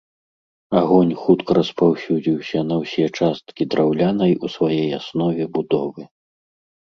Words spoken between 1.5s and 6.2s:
распаўсюдзіўся на ўсе часткі драўлянай у сваёй аснове будовы.